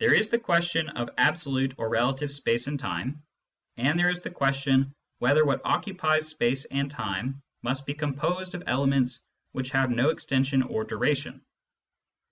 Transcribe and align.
There 0.00 0.12
is 0.16 0.30
the 0.30 0.38
question 0.40 0.88
of 0.88 1.10
absolute 1.16 1.74
or 1.78 1.88
relative 1.88 2.32
space 2.32 2.66
and 2.66 2.76
time, 2.76 3.22
and 3.76 3.96
there 3.96 4.10
is 4.10 4.18
the 4.20 4.28
question 4.30 4.92
whether 5.20 5.44
what 5.44 5.60
occupies 5.64 6.26
space 6.26 6.64
and 6.64 6.90
time 6.90 7.40
must 7.62 7.86
be 7.86 7.94
composed 7.94 8.56
of 8.56 8.64
elements 8.66 9.20
which 9.52 9.70
have 9.70 9.92
no 9.92 10.08
extension 10.10 10.62
or 10.64 10.82
duration. 10.82 11.44